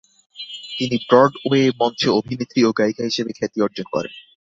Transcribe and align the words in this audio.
তিনি 0.77 0.95
ব্রডওয়ে 1.07 1.61
মঞ্চে 1.79 2.07
অভিনেত্রী 2.19 2.59
ও 2.63 2.77
গায়িকা 2.79 3.03
হিসেবে 3.09 3.31
খ্যাতি 3.37 3.57
অর্জন 3.61 3.87
করেন। 3.93 4.13